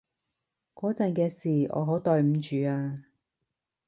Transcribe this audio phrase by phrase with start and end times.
[0.73, 3.05] 嗰陣嘅事，我好對唔住啊